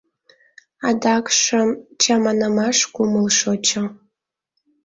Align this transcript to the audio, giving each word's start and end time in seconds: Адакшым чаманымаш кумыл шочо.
Адакшым 0.87 1.69
чаманымаш 2.01 2.77
кумыл 2.93 3.27
шочо. 3.39 3.83